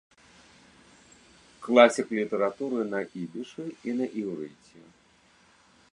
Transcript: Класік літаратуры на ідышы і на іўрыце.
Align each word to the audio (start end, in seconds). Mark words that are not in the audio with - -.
Класік 1.67 2.07
літаратуры 2.21 2.81
на 2.95 2.99
ідышы 3.27 3.65
і 3.91 3.99
на 4.01 4.05
іўрыце. 4.23 4.79